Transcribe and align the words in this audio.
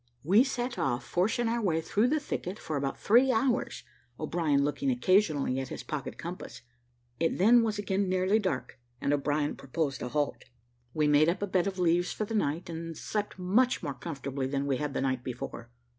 We 0.23 0.43
set 0.43 0.79
off, 0.79 1.03
forcing 1.05 1.47
our 1.47 1.61
way 1.61 1.79
through 1.79 2.07
the 2.07 2.19
thicket, 2.19 2.57
for 2.57 2.75
about 2.75 2.97
three 2.99 3.31
hours, 3.31 3.83
O'Brien 4.19 4.63
looking 4.63 4.89
occasionally 4.89 5.59
at 5.59 5.67
his 5.67 5.83
pocket 5.83 6.17
compass; 6.17 6.63
it 7.19 7.37
then 7.37 7.61
was 7.61 7.77
again 7.77 8.09
nearly 8.09 8.39
dark, 8.39 8.79
and 8.99 9.13
O'Brien 9.13 9.55
proposed 9.55 10.01
a 10.01 10.07
halt. 10.09 10.45
We 10.95 11.07
made 11.07 11.29
up 11.29 11.43
a 11.43 11.47
bed 11.47 11.67
of 11.67 11.77
leaves 11.77 12.11
for 12.11 12.25
the 12.25 12.33
night, 12.33 12.67
and 12.67 12.97
slept 12.97 13.37
much 13.37 13.83
more 13.83 13.93
comfortably 13.93 14.47
than 14.47 14.65
we 14.65 14.77
had 14.77 14.95
the 14.95 15.01
night 15.01 15.23
before. 15.23 15.69